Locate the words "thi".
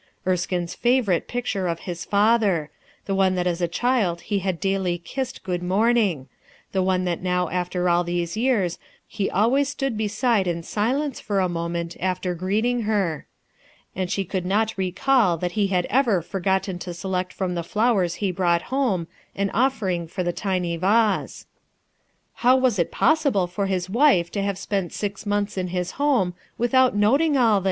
27.59-27.59